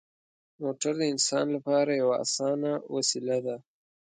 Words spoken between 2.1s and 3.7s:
اسانه وسیله ده.